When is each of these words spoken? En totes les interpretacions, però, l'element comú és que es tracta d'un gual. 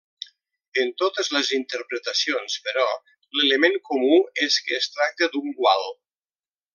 En 0.83 0.87
totes 1.01 1.29
les 1.35 1.51
interpretacions, 1.57 2.55
però, 2.69 2.87
l'element 3.41 3.77
comú 3.91 4.19
és 4.49 4.59
que 4.69 4.77
es 4.83 4.89
tracta 4.97 5.33
d'un 5.37 5.57
gual. 5.63 5.87